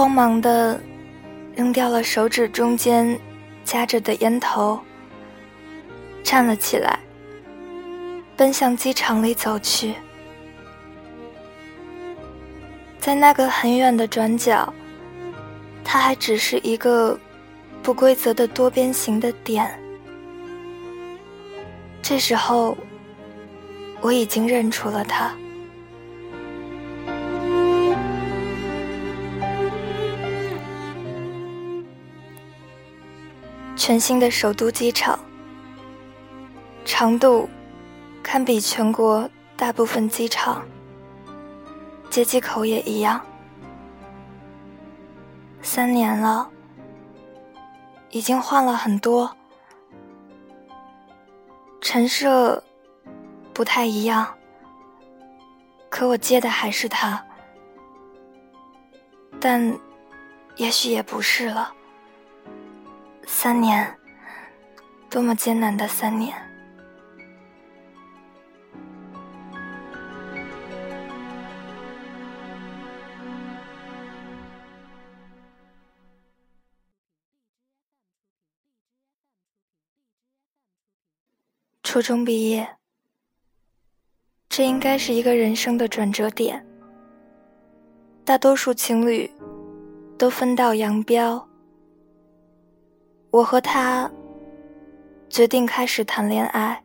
[0.00, 0.80] 慌忙的
[1.54, 3.20] 扔掉了手指中间
[3.64, 4.80] 夹着的烟头，
[6.22, 6.98] 站了起来，
[8.34, 9.94] 奔向机场里走去。
[12.98, 14.72] 在那个很远的转角，
[15.84, 17.20] 它还只是一个
[17.82, 19.70] 不规则的多边形的点。
[22.00, 22.74] 这时候，
[24.00, 25.30] 我已经认出了他。
[33.90, 35.18] 全新的首都机场，
[36.84, 37.50] 长度
[38.22, 40.64] 堪比全国大部分机场，
[42.08, 43.20] 接机口也一样。
[45.60, 46.48] 三年了，
[48.10, 49.36] 已经换了很多，
[51.80, 52.62] 陈设
[53.52, 54.24] 不太一样，
[55.88, 57.20] 可我接的还是他，
[59.40, 59.76] 但
[60.54, 61.74] 也许也不是了。
[63.32, 63.96] 三年，
[65.08, 66.36] 多么艰难的三年！
[81.82, 82.76] 初中毕业，
[84.50, 86.66] 这应该是一个人生的转折点。
[88.22, 89.30] 大多数情侣
[90.18, 91.49] 都分道扬镳。
[93.30, 94.10] 我和他
[95.28, 96.82] 决定开始谈恋爱，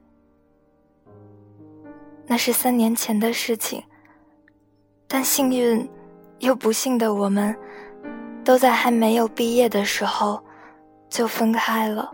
[2.28, 3.84] 那是三年前的事情。
[5.08, 5.90] 但幸运
[6.40, 7.56] 又不幸的我们，
[8.44, 10.40] 都在还没有毕业的时候
[11.10, 12.12] 就分开了。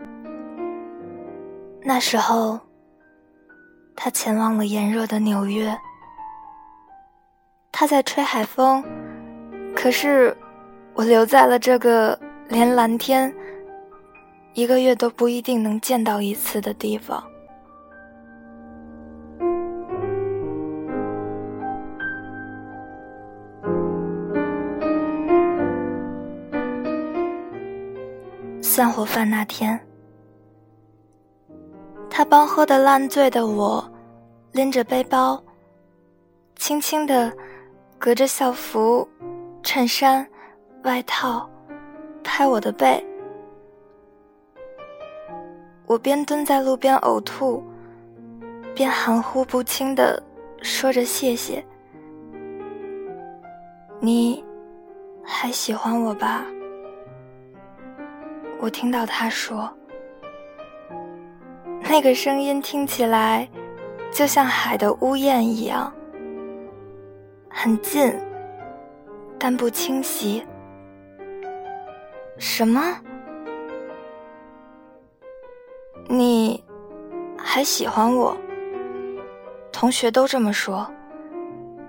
[1.82, 2.58] 那时候，
[3.94, 5.76] 他前往了炎热的纽约，
[7.70, 8.82] 他在吹海风，
[9.76, 10.34] 可是
[10.94, 12.18] 我留在了这个
[12.48, 13.30] 连蓝天。
[14.54, 17.22] 一个月都不一定能见到一次的地方。
[28.60, 29.78] 散伙饭那天，
[32.08, 33.82] 他帮喝的烂醉的我，
[34.52, 35.42] 拎着背包，
[36.56, 37.32] 轻轻的
[37.98, 39.06] 隔着校服、
[39.62, 40.26] 衬衫、
[40.84, 41.48] 外套，
[42.22, 43.02] 拍我的背。
[45.86, 47.62] 我边蹲在路边呕吐，
[48.74, 50.22] 边含糊不清的
[50.62, 51.64] 说着谢谢。
[54.00, 54.42] 你
[55.22, 56.44] 还喜欢我吧？
[58.60, 59.68] 我听到他说，
[61.82, 63.48] 那个声音听起来
[64.10, 65.92] 就像海的呜咽一样，
[67.50, 68.12] 很近，
[69.38, 70.44] 但不清晰。
[72.38, 72.80] 什么？
[76.14, 76.62] 你
[77.38, 78.36] 还喜欢我？
[79.72, 80.86] 同学都这么说，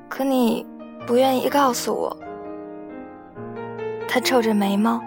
[0.08, 0.66] 可你
[1.06, 2.18] 不愿意告诉我。
[4.08, 4.98] 他皱着眉毛，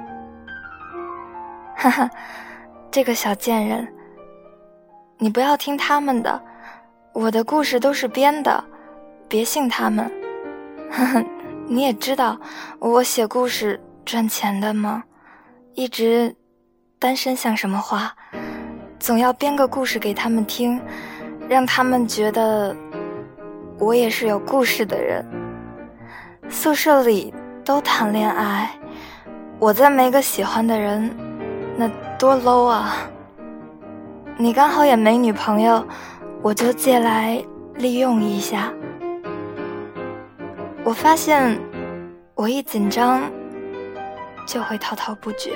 [1.75, 2.11] 哈哈，
[2.91, 3.91] 这个小贱人，
[5.17, 6.39] 你不要听他们的，
[7.15, 8.63] 我的故事都是编的，
[9.29, 10.13] 别信他们。
[10.91, 11.25] 呵呵，
[11.67, 12.39] 你也知道
[12.79, 15.05] 我写故事赚钱的吗？
[15.73, 16.37] 一直
[16.99, 18.15] 单身像什么话？
[18.99, 20.81] 总要编个故事给他们听，
[21.49, 22.75] 让他们觉得
[23.79, 25.25] 我也是有故事的人。
[26.49, 27.33] 宿舍里
[27.65, 28.71] 都谈恋爱，
[29.59, 31.15] 我再没个喜欢的人，
[31.77, 31.89] 那
[32.19, 32.97] 多 low 啊！
[34.37, 35.87] 你刚好也没女朋友，
[36.43, 37.43] 我就借来
[37.75, 38.73] 利用一下。
[40.85, 41.59] 我发现，
[42.35, 43.23] 我一紧张
[44.47, 45.53] 就会滔滔不绝。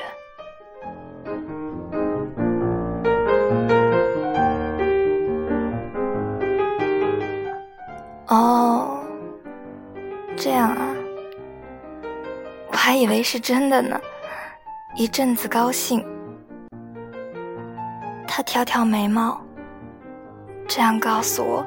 [8.30, 9.02] 哦，
[10.36, 10.94] 这样啊，
[12.68, 14.00] 我还以为是真的呢。
[14.94, 16.04] 一阵子高兴，
[18.28, 19.40] 他挑挑眉毛，
[20.68, 21.66] 这样告诉我。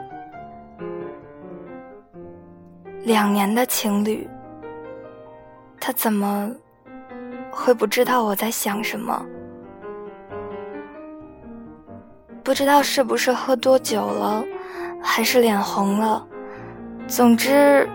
[3.04, 4.26] 两年的情侣，
[5.82, 6.50] 他怎么
[7.52, 9.26] 会不知道我在想什么？
[12.42, 14.42] 不知道是不是喝多酒了，
[15.02, 16.26] 还是脸红了，
[17.16, 17.88] 总之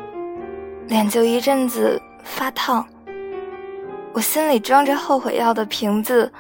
[0.87, 2.87] 脸就一阵子发烫。
[4.13, 6.33] 我心里装着后悔药的瓶子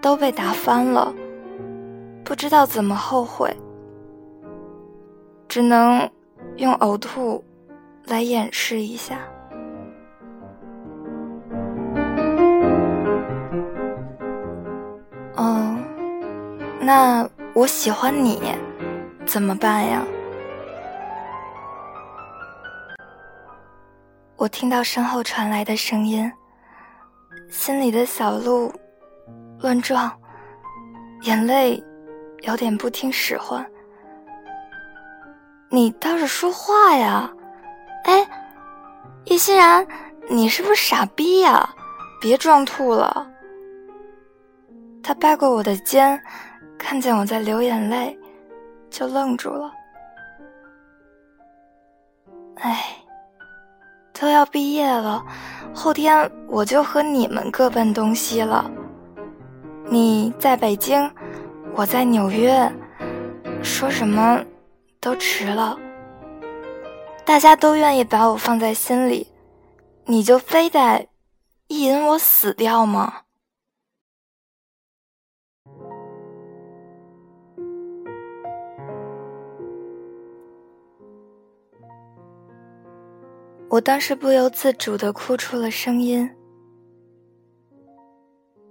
[0.00, 1.12] 都被打翻了，
[2.24, 3.54] 不知道怎么后悔，
[5.46, 6.08] 只能
[6.56, 7.44] 用呕吐。
[8.06, 9.18] 来掩饰一下。
[15.36, 15.76] 哦，
[16.80, 18.40] 那我喜欢你，
[19.26, 20.02] 怎么办呀？
[24.42, 26.28] 我听到身后传来的声音，
[27.48, 28.72] 心里的小鹿
[29.60, 30.10] 乱撞，
[31.20, 31.80] 眼泪
[32.40, 33.64] 有点不听使唤。
[35.70, 37.32] 你倒是说话呀！
[38.02, 38.28] 哎，
[39.26, 39.86] 叶欣然，
[40.28, 41.72] 你是不是傻逼呀？
[42.20, 43.24] 别装吐了。
[45.04, 46.20] 他掰过我的肩，
[46.76, 48.18] 看见我在流眼泪，
[48.90, 49.72] 就愣住了。
[52.56, 52.82] 哎，
[54.22, 55.20] 都要毕业了，
[55.74, 58.70] 后天我就和你们各奔东西了。
[59.90, 61.10] 你在北京，
[61.74, 62.72] 我在纽约，
[63.64, 64.40] 说什么
[65.00, 65.76] 都迟了。
[67.24, 69.26] 大家都愿意把我放在心里，
[70.04, 71.04] 你就非得
[71.66, 73.21] 意淫我死掉吗？
[83.72, 86.30] 我当时不由自主的哭出了声音。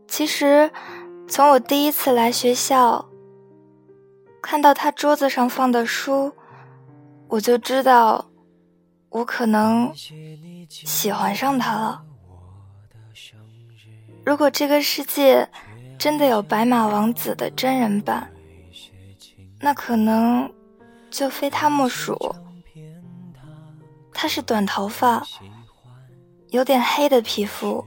[0.08, 0.70] 其实，
[1.28, 3.10] 从我第一次来学校，
[4.44, 6.32] 看到他桌子上放的书，
[7.30, 8.28] 我就知道。
[9.10, 9.92] 我可能
[10.70, 12.04] 喜欢上他了。
[14.24, 15.50] 如果这个世界
[15.98, 18.32] 真的有白马王子的真人版，
[19.60, 20.50] 那可能
[21.10, 22.16] 就非他莫属。
[24.22, 25.26] 他是短头发，
[26.52, 27.84] 有点黑的皮肤，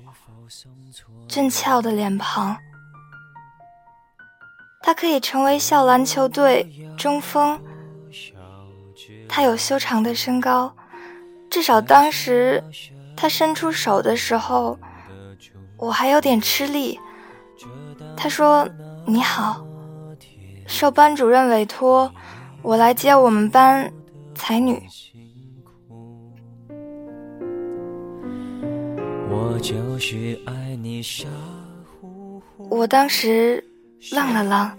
[1.28, 2.56] 俊俏的脸庞。
[4.82, 7.56] 他可以成为校篮球队中锋。
[9.28, 10.74] 他有修长的身高。
[11.48, 12.60] 至少当时，
[13.16, 14.76] 他伸出手的时候，
[15.76, 16.98] 我还有点吃力。
[18.16, 18.68] 他说
[19.06, 19.64] ：“你好，
[20.66, 22.12] 受班主任委托，
[22.60, 23.88] 我来接我们班
[24.34, 24.82] 才女。”
[32.70, 33.64] 我当时
[34.12, 34.78] 愣了愣，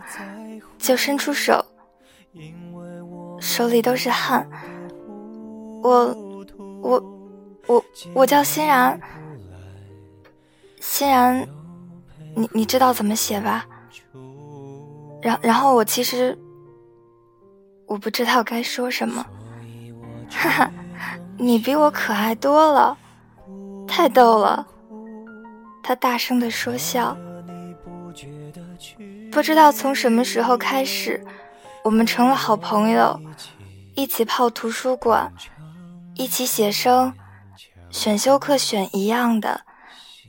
[0.77, 1.65] 就伸出手，
[3.39, 4.47] 手里都是汗。
[5.81, 6.15] 我。
[6.81, 7.03] 我，
[7.65, 8.99] 我，我叫欣然。
[10.79, 11.47] 欣然，
[12.35, 13.65] 你你知道怎么写吧？
[15.19, 16.37] 然然后我其实，
[17.87, 19.25] 我不知道该说什么。
[20.29, 20.71] 哈哈，
[21.39, 22.95] 你比我可爱多了，
[23.87, 24.67] 太逗了。
[25.83, 27.15] 他大声的说笑。
[29.31, 31.23] 不知道从什么时候开始，
[31.83, 33.19] 我们成了好朋友，
[33.95, 35.31] 一起泡图书馆。
[36.17, 37.13] 一起写生，
[37.89, 39.61] 选修课选一样的，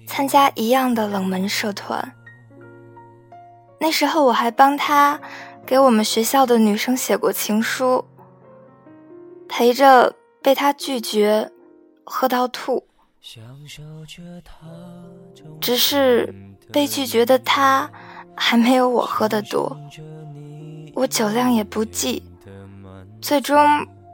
[0.08, 2.12] 参加一样的冷门社团。
[3.78, 5.20] 那时候我还帮他
[5.64, 8.04] 给我们学校的女生写过情书，
[9.48, 11.52] 陪着被他拒绝
[12.04, 12.84] 喝到吐。
[15.60, 16.32] 只是
[16.72, 17.90] 被拒绝的他
[18.36, 19.76] 还没有我喝的多，
[20.94, 22.22] 我酒量也不济，
[23.20, 23.58] 最终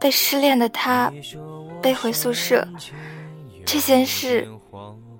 [0.00, 1.12] 被失恋的他
[1.82, 2.66] 背回宿舍。
[3.66, 4.48] 这件事，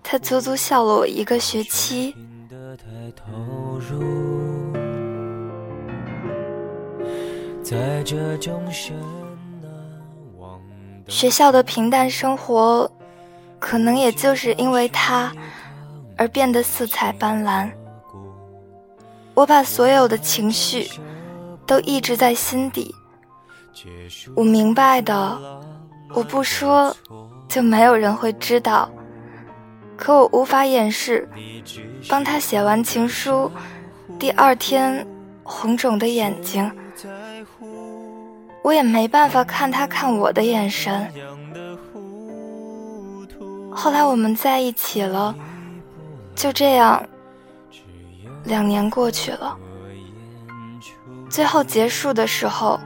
[0.02, 2.14] 他足足笑了我一个学期。
[11.08, 12.90] 学校的平淡生活，
[13.62, 15.32] 可能也就是因为他
[16.16, 17.70] 而变得色彩斑斓。
[19.34, 20.90] 我把所有的情绪
[21.64, 22.92] 都抑制在心底。
[24.34, 25.38] 我明白的，
[26.12, 26.94] 我不说，
[27.48, 28.90] 就没有人会知道。
[29.96, 31.28] 可我无法掩饰，
[32.08, 33.48] 帮他写完情书，
[34.18, 35.06] 第二天
[35.44, 36.68] 红肿的眼睛。
[38.64, 41.08] 我也没办法看他看我的眼神。
[43.74, 45.34] 后来我们在一起了，
[46.34, 47.02] 就这样，
[48.44, 49.56] 两年过去了。
[51.28, 52.78] 最后结束的时候，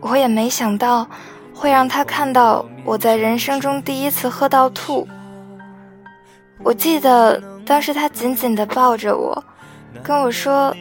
[0.00, 1.06] 我也没想到
[1.54, 5.06] 会让他看到我在人生中第一次喝到吐。
[6.62, 9.44] 我记得当时他紧紧地抱着我，
[10.02, 10.74] 跟我说：“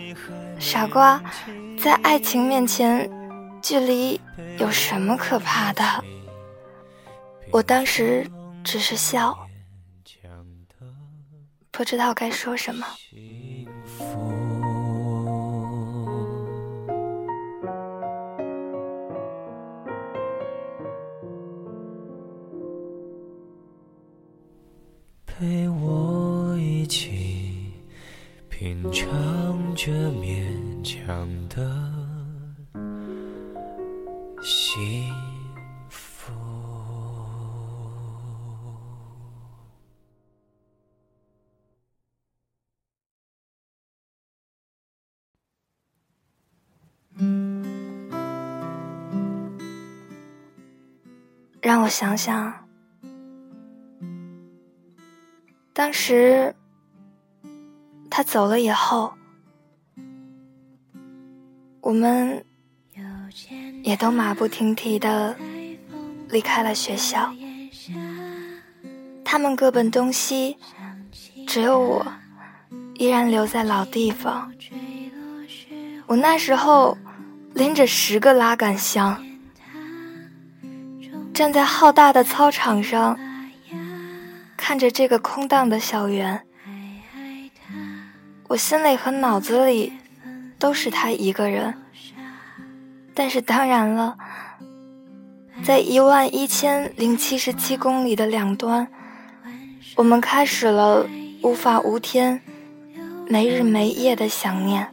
[0.58, 1.22] 傻瓜，
[1.78, 3.10] 在爱情面前。”
[3.60, 4.22] 距离
[4.60, 5.84] 有什么可怕的？
[7.52, 8.26] 我当时
[8.68, 9.48] 只是笑，
[11.72, 12.86] 不知道该说什么。
[25.26, 27.72] 陪我一起
[28.50, 31.64] 品尝这勉强的。
[34.44, 35.17] 幸
[51.88, 52.54] 我想想，
[55.72, 56.54] 当时
[58.10, 59.14] 他走了以后，
[61.80, 62.44] 我们。
[63.84, 65.34] 也都马不停蹄的
[66.28, 67.34] 离开了学校，
[69.24, 70.58] 他们各奔东西，
[71.48, 72.06] 只有我
[72.96, 74.52] 依然留在老地方。
[76.08, 76.98] 我那时候
[77.54, 79.24] 拎着十个拉杆箱，
[81.38, 83.16] 站在浩大的操场上，
[84.58, 86.42] 看着这个空荡的校园，
[88.48, 89.94] 我心里和脑子里
[90.58, 91.76] 都是他一个人。
[93.14, 94.18] 但是当然了，
[95.62, 98.88] 在一万一千零七十七公里的两端，
[99.96, 101.06] 我们开始了
[101.44, 102.42] 无法无天、
[103.28, 104.88] 没日没夜的想念。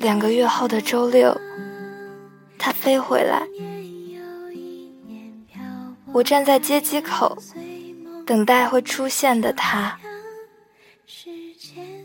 [0.00, 1.40] 两个月后的周六，
[2.64, 3.46] 他飞回来，
[6.14, 7.36] 我站在接机口，
[8.24, 9.98] 等待会出现的他。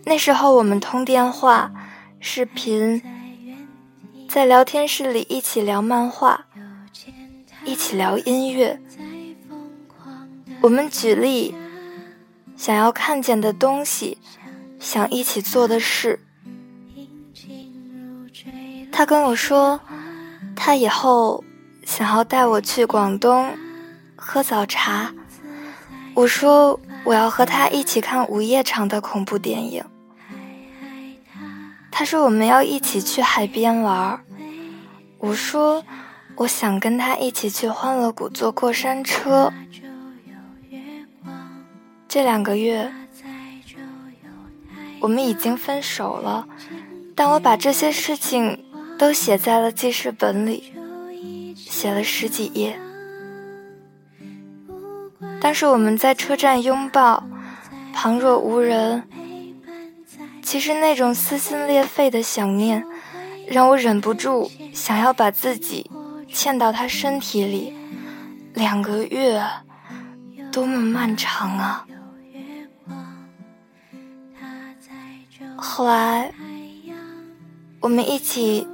[0.03, 1.71] 那时候我们通电话、
[2.19, 3.01] 视频。
[4.27, 6.47] 在聊天室里一起聊漫画，
[7.63, 8.81] 一起聊音乐。
[10.59, 11.55] 我们举例，
[12.57, 14.17] 想要看见的东西，
[14.77, 16.19] 想一起做的事。
[18.91, 19.79] 他跟我说，
[20.61, 21.41] 他以后
[21.85, 23.57] 想要带我去广东
[24.17, 25.13] 喝早茶。
[26.13, 29.81] 我说我要和他一起看午夜场的恐怖电影。
[31.89, 34.19] 他说：“我们要一起去海边玩。”
[35.19, 35.81] 我说
[36.35, 39.53] ：“我想跟他一起去欢乐谷坐过山车。”
[42.09, 42.91] 这两个月，
[44.99, 46.45] 我们已经分手了，
[47.15, 48.65] 但我把这些事情
[48.99, 50.73] 都写在了记事本里，
[51.55, 52.77] 写了十几页。
[55.39, 57.23] 但是我们在车站拥抱，
[57.93, 59.07] 旁若无人。
[60.43, 62.85] 其实那种撕心裂肺的想念，
[63.47, 65.89] 让我忍不住想要把自己
[66.29, 67.73] 嵌到他身体里。
[68.53, 69.41] 两个月，
[70.51, 71.85] 多么漫长啊！
[75.55, 76.33] 后来，
[77.79, 78.67] 我们一起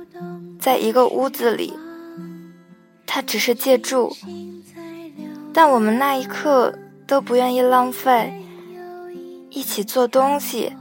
[0.60, 1.74] 在一个屋子里，
[3.06, 4.16] 他只是借住，
[5.54, 8.34] 但我们那一刻都不愿意浪费，
[9.50, 10.74] 一起做东西，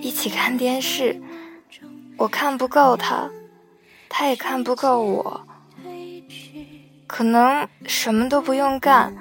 [0.00, 1.20] 一起看电视。
[2.18, 3.30] 我看不够他，
[4.08, 5.46] 他也看不够我。
[7.06, 9.14] 可能什么都不用干，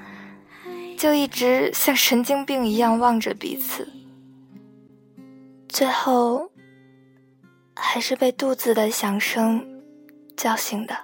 [0.98, 3.88] 就一直像神经病一样望着彼此，
[5.68, 6.52] 最后
[7.76, 9.66] 还是被肚子的响声
[10.36, 10.96] 叫醒的。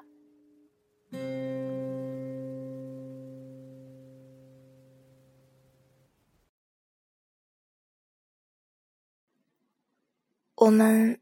[10.56, 11.22] 我们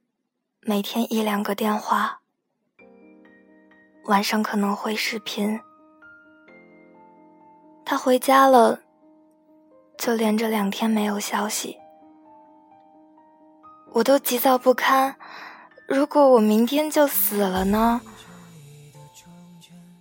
[0.62, 2.22] 每天一两个电话，
[4.06, 5.60] 晚上可能会视频。
[7.84, 8.80] 他回家了，
[9.98, 11.78] 就连着两天没有消息，
[13.92, 15.18] 我都急躁不堪。
[15.88, 18.02] 如果我明天就死了呢？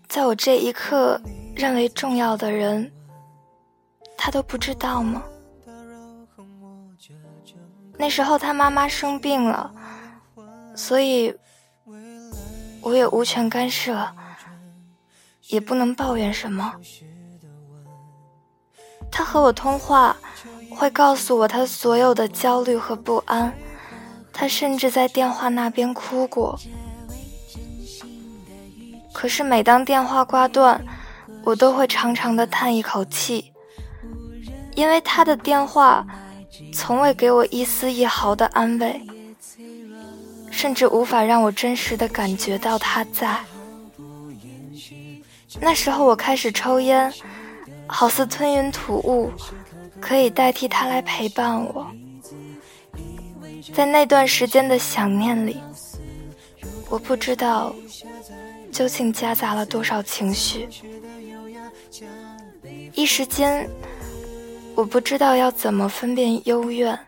[0.08, 1.20] 在我这一刻
[1.54, 2.90] 认为重要的人，
[4.16, 5.22] 他都不知道吗？
[7.98, 9.72] 那时候他妈妈生病了，
[10.74, 11.34] 所以
[12.80, 14.08] 我也无权干涉，
[15.48, 16.74] 也不能抱怨什么。
[19.10, 20.16] 他和我通话，
[20.70, 23.52] 会告诉我他所有的焦虑和不安，
[24.34, 26.58] 他甚至在电话那边哭过。
[29.14, 30.84] 可是每当电话挂断，
[31.44, 33.52] 我都会长长的叹一口气，
[34.74, 36.06] 因为他的电话。
[36.72, 39.00] 从未给我一丝一毫的安慰，
[40.52, 43.40] 甚至无法让我真实的感觉到他在。
[45.60, 47.12] 那时候我开始抽烟，
[47.88, 49.32] 好似吞云吐雾，
[50.00, 51.88] 可以代替他来陪伴我。
[53.72, 55.60] 在那段时间的想念里，
[56.90, 57.74] 我不知道
[58.70, 60.68] 究竟夹杂了多少情绪，
[62.92, 63.68] 一时间。
[64.76, 66.98] 我不知道要怎么分辨幽怨、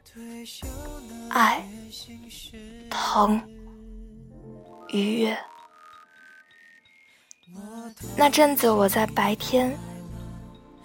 [1.29, 1.61] 爱、
[2.89, 3.43] 疼、
[4.91, 5.37] 愉悦。
[8.17, 9.77] 那阵子我在白天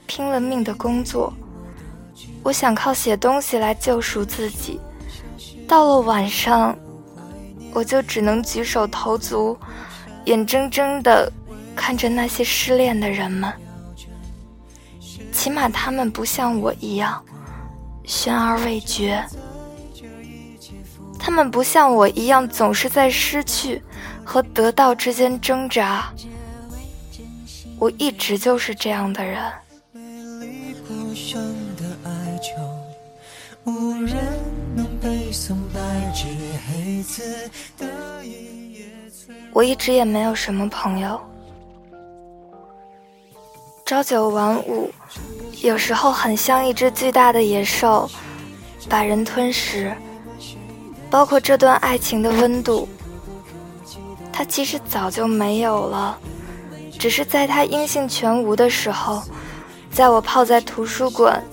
[0.08, 1.32] 拼了命的工作，
[2.42, 4.80] 我想靠写东西来救赎自己。
[5.72, 6.78] 到了晚上，
[7.74, 9.58] 我就只能举手投足，
[10.26, 11.32] 眼睁睁的
[11.74, 13.50] 看着那些失恋的人们。
[15.32, 17.24] 起码他们不像我一样
[18.04, 19.24] 悬而未决，
[21.18, 23.82] 他们不像我一样总是在失去
[24.26, 26.12] 和得到之间挣扎。
[27.80, 29.42] 我一直就是这样的人。
[39.54, 41.20] 我一直也没有什么朋友。
[43.86, 44.90] 朝九晚五，
[45.62, 48.10] 有时候很像一只巨大的野兽，
[48.88, 49.94] 把人吞噬。
[51.10, 52.88] 包括这段爱情的温度，
[54.32, 56.18] 它其实早就没有了，
[56.98, 59.22] 只是在它音信全无的时候，
[59.92, 61.44] 在我泡在图书馆，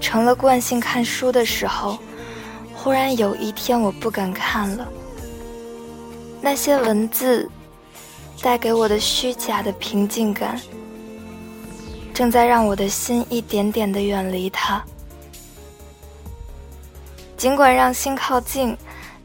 [0.00, 1.96] 成了惯性看书的时候，
[2.88, 4.88] 忽然有一天我不敢看了。
[6.40, 7.46] 那些文字，
[8.40, 10.58] 带给我的虚假的平静感。
[12.14, 14.82] 正在让我的心一点点的远离他。
[17.36, 18.74] 尽管让心靠近，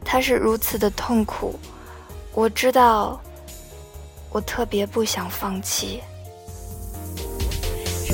[0.04, 1.58] 它是如此的痛苦。
[2.34, 3.18] 我知道，
[4.28, 6.02] 我特别不想放弃。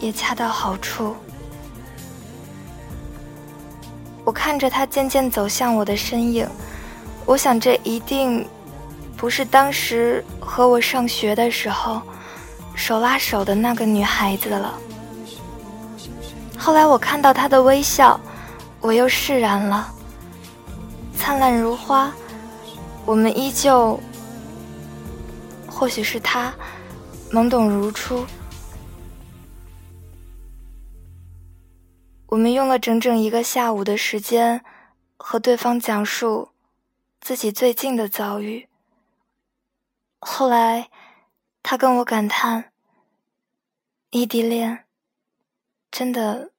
[0.00, 1.14] 也恰到好处。
[4.24, 6.48] 我看着他渐渐走向我的身影，
[7.26, 8.46] 我想这一定
[9.16, 12.00] 不是当时和我上学的时候。
[12.76, 14.74] 手拉手的那个女孩子了。
[16.58, 18.18] 后来我看到她的微笑，
[18.80, 19.94] 我又释然了。
[21.16, 22.12] 灿烂如花，
[23.06, 24.00] 我们依旧。
[25.68, 26.52] 或许是他，
[27.30, 28.26] 懵懂如初。
[32.34, 34.64] 我们用了整整一个下午的时间，
[35.16, 36.50] 和对方讲述
[37.20, 38.68] 自己最近的遭遇。
[40.20, 40.90] 后来。
[41.66, 42.74] 他跟我感叹
[44.12, 44.84] ：“异地恋
[45.90, 46.52] 真的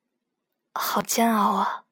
[0.73, 1.84] 好煎熬啊！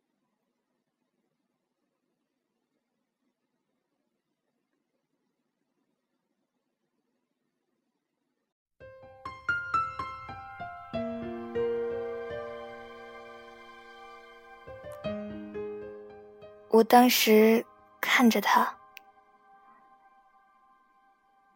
[16.74, 17.64] 我当时
[18.02, 18.68] 看着他，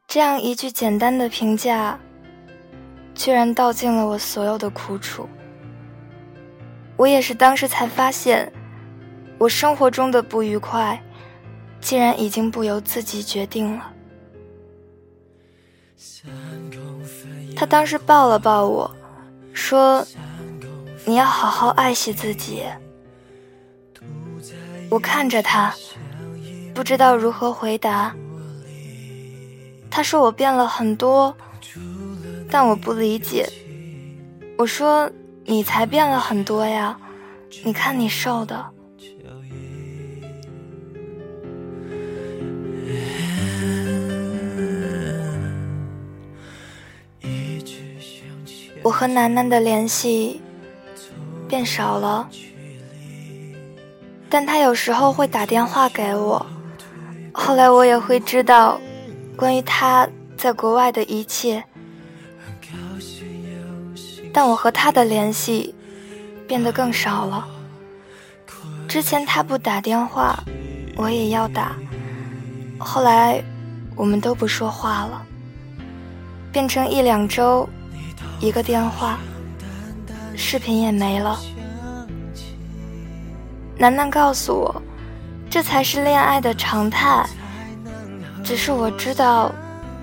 [0.08, 2.00] 这样一句简单的评价，
[3.16, 5.28] 居然道尽了我所有的苦楚。
[6.98, 8.54] 我也是当时才发现，
[9.40, 11.02] 我生活中的不愉快，
[11.82, 13.92] 竟然已经不由自己决定了。
[17.56, 18.96] 他当时抱了抱我，
[19.52, 20.06] 说
[21.06, 22.64] ：“你要好好爱惜自己。”
[24.90, 25.74] 我看着他，
[26.74, 28.16] 不知道如何回答。
[29.90, 31.36] 他说我变了很多，
[32.50, 33.48] 但我不理解。
[34.58, 35.10] 我说
[35.46, 36.98] 你才变了很多呀，
[37.64, 38.66] 你看你瘦的。
[48.84, 50.42] 我和楠楠的联系
[51.48, 52.30] 变少了。
[54.30, 56.46] 但他有时候会打电话给我，
[57.32, 58.80] 后来我也会知道
[59.36, 61.64] 关于他在国外的一切。
[64.34, 65.74] 但我和他的联系
[66.48, 67.48] 变得更少了。
[68.88, 70.44] 之前他不打电话，
[70.96, 71.76] 我也要打。
[72.78, 73.42] 后来
[73.96, 75.26] 我们都不说话了，
[76.52, 77.68] 变成一两周
[78.40, 79.18] 一个电话，
[80.36, 81.40] 视频也没了。
[83.80, 84.82] 楠楠告诉我，
[85.50, 87.24] 这才是恋爱的常态。
[88.44, 89.52] 只是我知道，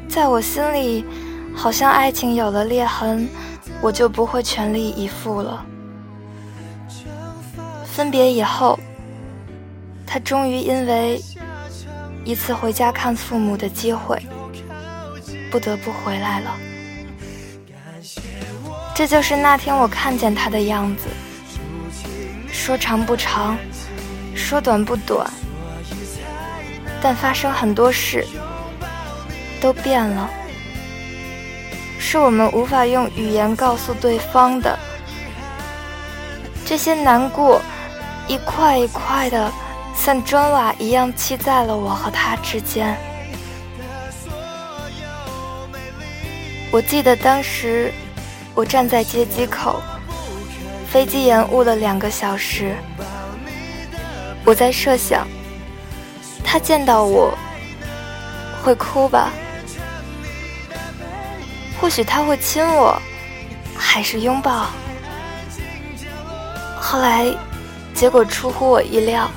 [0.08, 1.04] 在我心里，
[1.54, 3.28] 好像爱情有了裂痕，
[3.80, 5.64] 我就不会全力以赴了。
[7.84, 8.78] 分别以后，
[10.06, 11.20] 他终于因为
[12.24, 14.20] 一次回家看父母的机会，
[15.50, 16.56] 不得不回来了。
[18.94, 21.08] 这就是那天我看见他的样子。
[22.64, 23.58] 说长不长，
[24.34, 25.30] 说短不短，
[27.02, 28.26] 但发生很多事，
[29.60, 30.30] 都变了，
[31.98, 34.78] 是我们无法用语言告诉对方的。
[36.64, 37.60] 这些难过，
[38.28, 39.52] 一块一块的，
[39.94, 42.96] 像砖瓦一样砌在了我和他之间。
[46.70, 47.92] 我记得当时，
[48.54, 49.82] 我站在接机口。
[50.94, 52.76] 飞机延误了两个小时，
[54.44, 55.26] 我在设想，
[56.44, 57.36] 他见到我
[58.62, 59.32] 会哭吧？
[61.80, 62.96] 或许他会亲我，
[63.76, 64.68] 还是拥抱？
[66.76, 67.26] 后来，
[67.92, 69.28] 结果出乎我意料。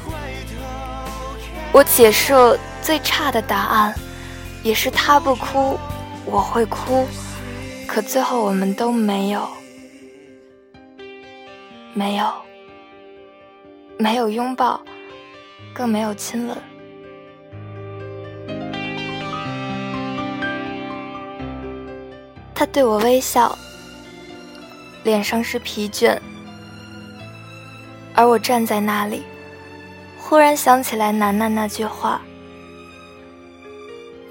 [1.71, 3.95] 我解设最差的答案，
[4.61, 5.79] 也是他不哭，
[6.23, 7.07] 我会哭。
[7.87, 9.56] 可最后我们都没有。
[11.97, 12.31] 没有，
[13.97, 14.79] 没有拥抱，
[15.73, 16.55] 更没有亲吻。
[22.53, 23.57] 他对我微笑，
[25.03, 26.19] 脸上是疲倦，
[28.13, 29.23] 而我站在那里，
[30.19, 32.21] 忽然想起来楠楠那句话：“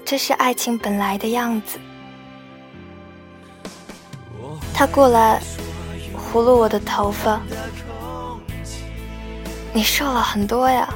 [0.05, 1.77] 这是爱情本来的样子。”
[4.73, 5.41] 他过来。
[6.37, 7.41] 葫芦我的头发，
[9.73, 10.87] 你瘦了很多呀。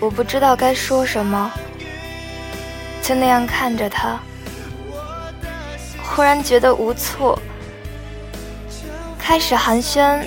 [0.00, 1.48] 我不知道该说什么，
[3.00, 4.18] 就那样看着他，
[6.02, 7.40] 忽然觉得无措。
[9.16, 10.18] 开始寒暄，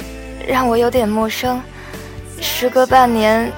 [0.47, 1.61] 让我有点陌生。
[2.39, 3.51] 时隔半年，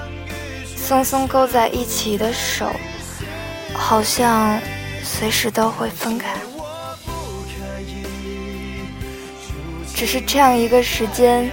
[0.76, 2.66] 松松勾在一起的手，
[3.72, 4.58] 好像
[5.04, 6.34] 随时都会分开。
[9.96, 11.50] 只是这样一个时间，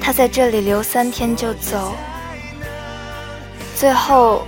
[0.00, 1.94] 他在这里留三天就走，
[3.76, 4.44] 最后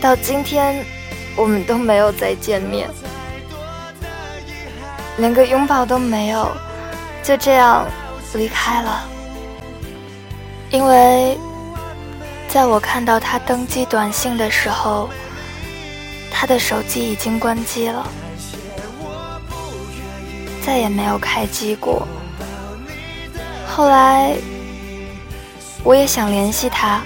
[0.00, 0.86] 到今天，
[1.34, 2.88] 我们都没有再见面，
[5.16, 6.48] 连个拥抱都没有，
[7.24, 7.88] 就这样
[8.34, 9.02] 离开了。
[10.70, 11.36] 因为
[12.46, 15.10] 在我看到他登机短信的时候，
[16.30, 18.06] 他的手机已经关机了。
[20.64, 22.06] 再也没有开机过。
[23.66, 24.34] 后来，
[25.82, 27.02] 我也想联系他，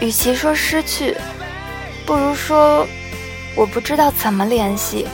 [0.00, 1.16] 与其说失去，
[2.04, 2.86] 不如说
[3.56, 5.06] 我不知道怎么联系。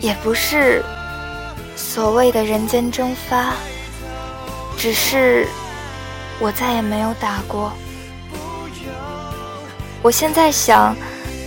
[0.00, 0.84] 也不是
[1.74, 3.52] 所谓的人间蒸发，
[4.76, 5.48] 只是
[6.38, 7.72] 我再也没有打过。
[10.00, 10.94] 我现在想，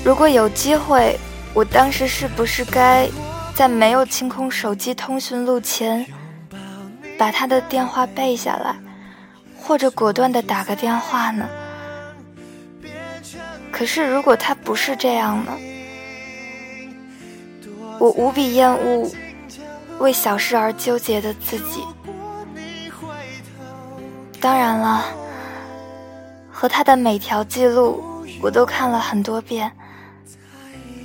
[0.03, 1.17] 如果有机会，
[1.53, 3.09] 我当时是不是该
[3.61, 6.03] 在没有清空手机通讯录前，
[7.15, 8.75] 把他的电话背下来，
[9.55, 11.47] 或者果断的打个电话呢？
[13.71, 15.55] 可是如果他不是这样呢？
[17.99, 19.11] 我无比厌恶
[19.99, 21.83] 为小事而纠结的自己。
[24.39, 25.05] 当然了，
[26.51, 28.03] 和他的每条记录
[28.41, 29.71] 我都看了很多遍，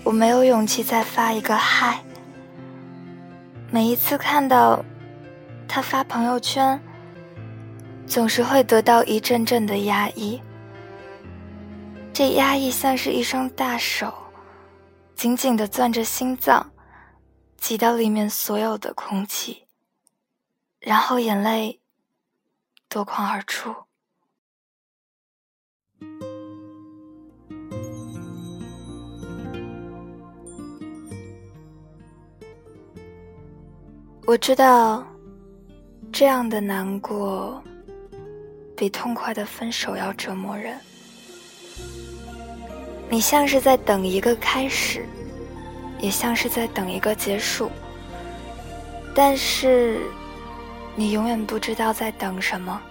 [0.02, 2.00] 我没有勇气再发一个嗨。
[3.76, 4.82] 每一次看到
[5.68, 6.80] 他发朋友圈，
[8.06, 10.40] 总是会得到一阵阵的压抑。
[12.10, 14.10] 这压抑像是一双大手，
[15.14, 16.72] 紧紧地攥着心脏。
[17.58, 19.66] 挤到里面所有的空气，
[20.80, 21.82] 然后眼泪
[22.88, 23.74] 夺眶而出。
[34.26, 35.06] 我知道，
[36.12, 37.62] 这样的难过
[38.76, 40.78] 比痛快的分手要折磨人。
[43.08, 45.06] 你像是在等一个开始。
[45.98, 47.70] 也像是在等一个结束，
[49.14, 49.98] 但是
[50.94, 52.82] 你永远不知道在等什么。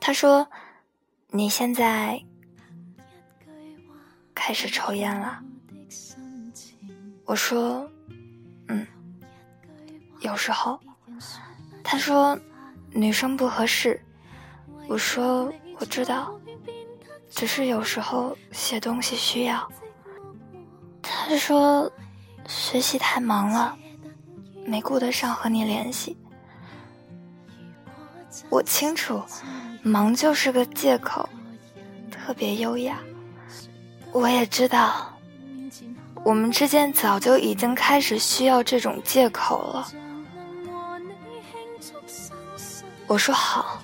[0.00, 0.48] 他说
[1.28, 2.18] ：“你现在
[4.34, 5.38] 开始抽烟了。”
[7.26, 7.86] 我说：“，
[10.24, 10.80] 有时候。”
[11.84, 12.36] 他说
[12.90, 14.00] ：“女生不合适。”
[14.88, 16.34] 我说：“我知道，
[17.30, 19.70] 只是有时候写东西需要。”
[21.02, 21.90] 他说
[22.48, 23.76] ：“学习太忙了，
[24.66, 26.16] 没顾得上和你联系。”
[28.50, 29.22] 我清楚，
[29.82, 31.28] 忙就是个借口，
[32.10, 32.98] 特别优雅。
[34.12, 35.12] 我也知道，
[36.24, 39.88] 我们之间早就已经开始需要这种借口了。
[43.06, 43.80] 我说好，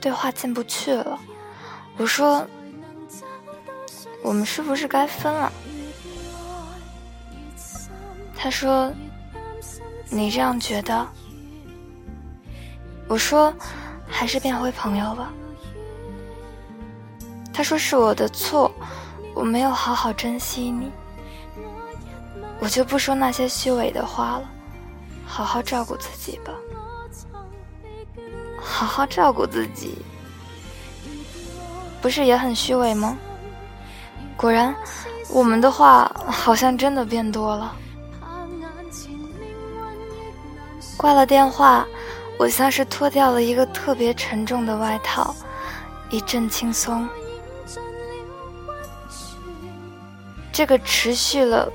[0.00, 1.18] 对话进不去了。
[1.96, 2.46] 我说。
[4.22, 5.52] 我们是不是该分了？
[8.34, 8.90] 他说
[10.08, 11.06] ：“你这样觉得？”
[13.06, 13.52] 我说
[14.08, 15.30] ：“还是变回朋友吧。”
[17.52, 18.72] 他说：“是我的错，
[19.34, 20.90] 我没有好好珍惜你。”
[22.58, 24.50] 我就不说那些虚伪的话了，
[25.26, 26.50] 好好照顾自己吧。
[28.64, 29.98] 好好照顾自己，
[32.00, 33.16] 不是也很虚伪吗？
[34.36, 34.74] 果然，
[35.28, 37.76] 我们的话好像真的变多了。
[40.96, 41.86] 挂了电话，
[42.38, 45.34] 我像是脱掉了一个特别沉重的外套，
[46.10, 47.06] 一阵轻松。
[50.50, 51.70] 这个持续了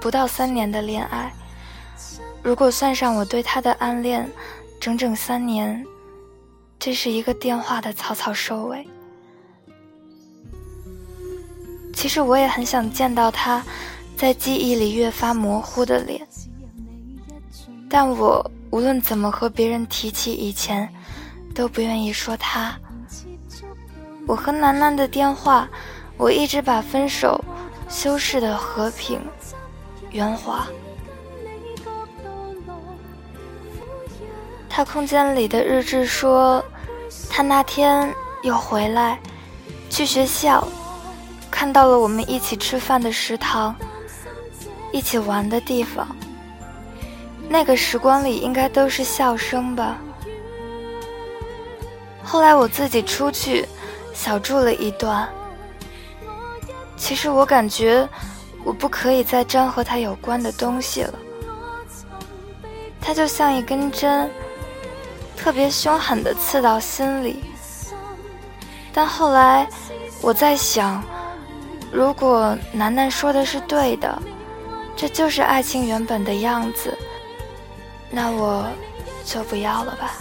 [0.00, 1.32] 不到三年的恋爱，
[2.42, 4.28] 如果算上我对他的暗恋，
[4.80, 5.84] 整整三年，
[6.80, 8.88] 这是一个电话的草草收尾。
[11.92, 13.62] 其实我也很想见到他，
[14.16, 16.26] 在记忆里越发模糊的脸，
[17.90, 20.88] 但我无论怎么和别人提起以前，
[21.54, 22.74] 都不愿意说他。
[24.26, 25.68] 我和楠楠的电话，
[26.16, 27.38] 我一直把分手
[27.90, 29.20] 修饰的和平、
[30.12, 30.66] 圆滑。
[34.70, 36.64] 他空间里的日志说，
[37.28, 39.18] 他那天又回来，
[39.90, 40.66] 去学校。
[41.50, 43.74] 看到了我们一起吃饭的食堂，
[44.92, 46.06] 一起玩的地方。
[47.48, 49.98] 那个时光里应该都是笑声吧。
[52.22, 53.66] 后来我自己出去
[54.14, 55.28] 小住了一段。
[56.96, 58.08] 其实我感觉
[58.62, 61.14] 我不可以再沾和他有关的东西了。
[63.00, 64.30] 他就像一根针，
[65.40, 67.42] 特别凶狠的刺到心里。
[68.92, 69.66] 但后来
[70.20, 71.02] 我在想。
[71.92, 74.22] 如果楠楠说的是对的，
[74.94, 76.96] 这就是爱情原本的样子，
[78.08, 78.64] 那我
[79.24, 80.12] 就不要了吧。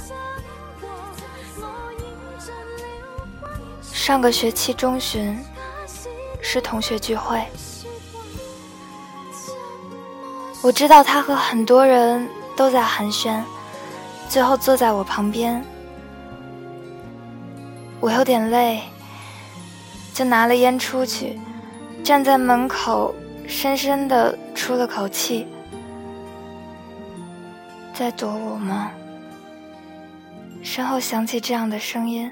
[3.93, 5.37] 上个学期中旬
[6.41, 7.45] 是同学聚会，
[10.63, 13.43] 我知道他和很多人都在寒暄，
[14.29, 15.65] 最后坐在我旁边，
[17.99, 18.83] 我有点累，
[20.13, 21.39] 就拿了烟出去。
[22.03, 23.13] 站在门口，
[23.47, 25.47] 深深的出了口气。
[27.91, 28.91] 在躲我吗？
[30.61, 32.31] 身后响起这样的声音。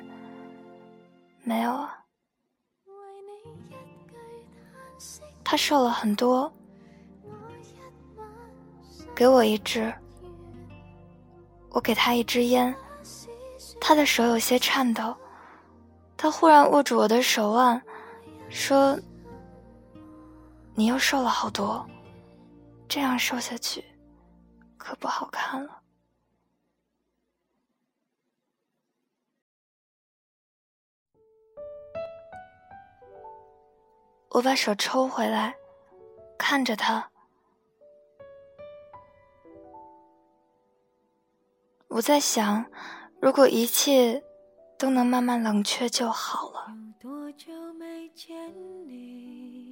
[1.44, 1.98] 没有啊。
[5.44, 6.52] 他瘦了很多，
[9.16, 9.92] 给我一支。
[11.78, 12.76] 我给他一支烟，
[13.80, 15.16] 他的手有些颤抖。
[16.18, 17.80] 他忽然握住我的手腕，
[18.50, 19.00] 说
[20.74, 21.88] ：“你又瘦了好多，
[22.90, 23.86] 这样瘦下去
[24.76, 25.80] 可不好看了。”
[34.30, 35.56] 我把手抽回来，
[36.40, 37.08] 看着他。
[41.90, 42.66] 我在想，
[43.22, 44.24] 如果一切
[44.78, 46.68] 都能慢慢冷却就好了。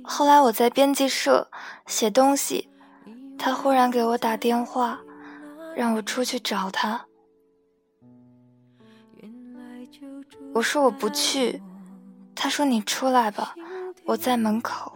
[0.04, 1.50] 后来我在编辑社
[1.86, 2.70] 写东西，
[3.38, 5.02] 他忽然给我打电话，
[5.76, 7.06] 让我出去找他。
[10.54, 11.62] 我说我不去，
[12.34, 13.54] 他说你出来吧。
[14.06, 14.94] 我在门口，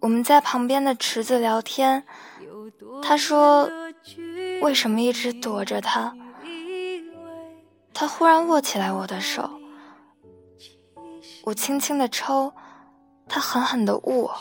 [0.00, 2.04] 我们在旁边的池子聊天。
[3.02, 3.70] 他说
[4.62, 6.14] ：“为什么一直躲着他？”
[7.94, 9.50] 他忽然握起来我的手，
[11.44, 12.52] 我轻轻的抽，
[13.28, 14.34] 他狠狠的握。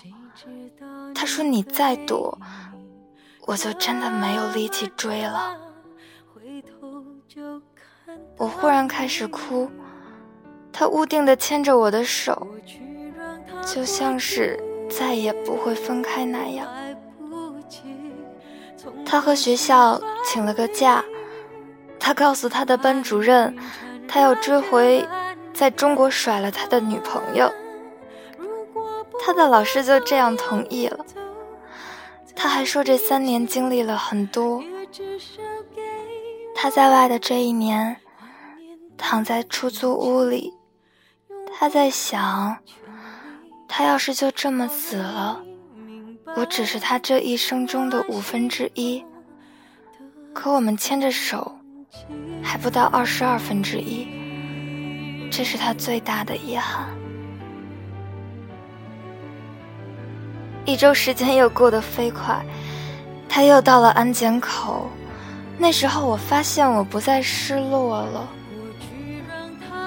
[1.13, 2.39] 他说：“你再躲，
[3.45, 5.57] 我就真的没有力气追了。”
[8.37, 9.69] 我忽然开始哭。
[10.73, 12.47] 他固定的牵着我的手，
[13.67, 14.57] 就像是
[14.89, 16.67] 再也不会分开那样。
[19.05, 21.03] 他和学校请了个假，
[21.99, 23.55] 他告诉他的班主任，
[24.07, 25.07] 他要追回
[25.53, 27.51] 在中国甩了他的女朋友。
[29.23, 31.05] 他的老师就这样同意了。
[32.35, 34.63] 他还说这三年经历了很多。
[36.55, 37.97] 他在外的这一年，
[38.97, 40.53] 躺在出租屋里。
[41.53, 42.57] 他在想，
[43.67, 45.43] 他要是就这么死了，
[46.35, 49.03] 我只是他这一生中的五分之一。
[50.33, 51.59] 可我们牵着手，
[52.41, 54.07] 还不到二十二分之一，
[55.29, 56.87] 这是他最大的遗憾。
[60.63, 62.41] 一周时间又过得飞快，
[63.27, 64.89] 他又到了安检口，
[65.57, 68.27] 那时候我发现我不再失落了。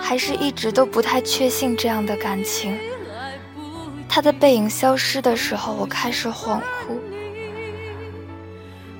[0.03, 2.79] 还是一直都不太确信这样的感情。
[4.15, 6.97] 他的背影消失的时候，我开始恍惚。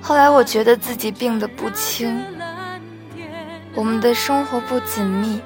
[0.01, 2.21] 后来我觉得自己病得不轻。
[3.73, 5.39] 我们的生活不紧密，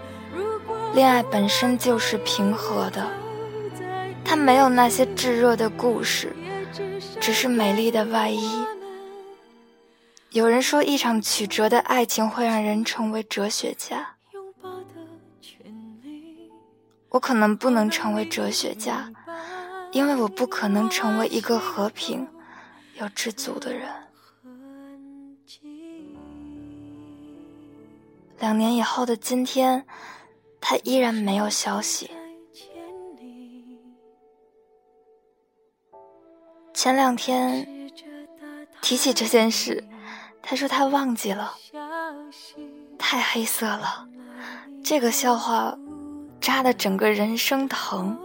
[0.95, 3.07] 恋爱本身就是平和的，
[4.25, 6.35] 它没有那些炙热的故事，
[7.21, 8.65] 只是美丽的外衣。
[10.31, 14.15] 有人说，一场曲折的爱情会让人成为哲学家。
[17.09, 19.11] 我可能不能成为哲学家，
[19.91, 22.27] 因为我不可能成为一个和平、
[22.99, 23.89] 又知足的人。
[28.39, 29.85] 两年以后的今天，
[30.61, 32.11] 他依然没有消息。
[36.73, 37.91] 前两天
[38.81, 39.83] 提起这件事，
[40.41, 41.53] 他说他忘记了，
[42.97, 44.07] 太黑色了。
[44.83, 45.77] 这个笑话。
[46.41, 48.17] 扎的整个人生疼，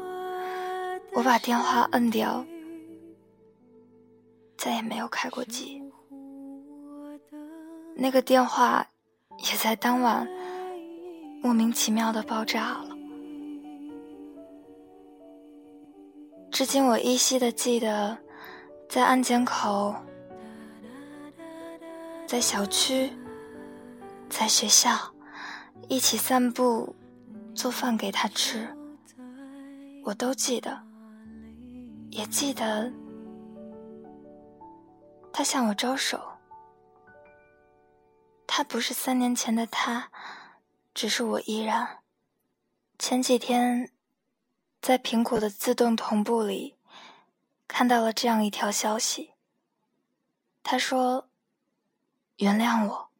[1.14, 2.44] 我把电话摁掉，
[4.56, 5.82] 再也没有开过机。
[7.94, 8.84] 那个电话
[9.38, 10.28] 也在当晚
[11.40, 12.88] 莫名其妙的爆炸了。
[16.50, 18.18] 至今我依稀的记得，
[18.88, 19.94] 在安检口，
[22.26, 23.10] 在小区，
[24.28, 24.90] 在学校，
[25.88, 26.94] 一起散步。
[27.54, 28.66] 做饭给他吃，
[30.02, 30.83] 我都记得，
[32.14, 32.92] 也记得
[35.32, 36.22] 他向我招手。
[38.46, 40.12] 他不是三年前的他，
[40.94, 42.04] 只是我依然。
[43.00, 43.90] 前几天，
[44.80, 46.76] 在苹果的自动同步里
[47.66, 49.32] 看到了这样一条消息。
[50.62, 51.28] 他说
[52.38, 53.10] ：“原谅我，